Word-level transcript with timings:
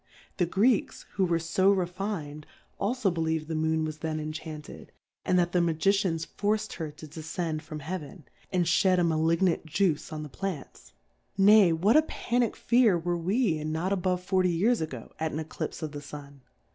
The 0.37 0.47
Greeks^ 0.47 1.05
who 1.13 1.25
were 1.25 1.37
fo 1.37 1.75
refinM 1.75 2.43
alfo, 2.81 3.11
D 3.11 3.13
believ'd 3.13 3.45
5*0 3.45 3.45
Difcourfes 3.45 3.45
on 3.45 3.45
the 3.45 3.45
believM 3.45 3.47
the 3.49 3.53
Moon 3.55 3.85
was 3.85 3.97
then 3.99 4.19
enchanted, 4.19 4.91
and 5.25 5.37
that 5.37 5.51
the 5.51 5.61
Magicians 5.61 6.25
forc'd 6.25 6.73
her 6.73 6.89
to 6.89 7.07
defcend 7.07 7.61
from 7.61 7.81
Heaven, 7.81 8.23
and 8.51 8.67
(hed 8.67 8.97
a 8.97 9.03
ma 9.03 9.13
lignant 9.13 9.67
Juice 9.67 10.11
on 10.11 10.23
the 10.23 10.27
Plants: 10.29 10.93
Nay, 11.37 11.71
what 11.71 11.95
a 11.95 12.01
pannick 12.01 12.55
fear 12.55 12.97
were 12.97 13.15
we 13.15 13.59
in 13.59 13.71
not 13.71 13.93
above 13.93 14.23
40 14.23 14.49
Years 14.49 14.81
ago, 14.81 15.11
at 15.19 15.31
an 15.33 15.37
Eclipfe 15.39 15.83
of 15.83 15.91
the 15.91 16.01
Sun? 16.01 16.41